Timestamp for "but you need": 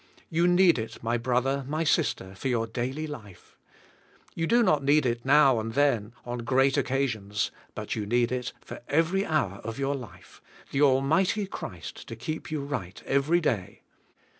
7.75-8.31